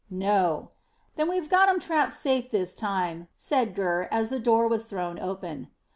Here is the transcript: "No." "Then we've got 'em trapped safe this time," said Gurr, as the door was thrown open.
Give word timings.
"No." 0.09 0.71
"Then 1.15 1.29
we've 1.29 1.47
got 1.47 1.69
'em 1.69 1.79
trapped 1.79 2.15
safe 2.15 2.49
this 2.49 2.73
time," 2.73 3.27
said 3.35 3.75
Gurr, 3.75 4.07
as 4.09 4.31
the 4.31 4.39
door 4.39 4.67
was 4.67 4.85
thrown 4.85 5.19
open. 5.19 5.67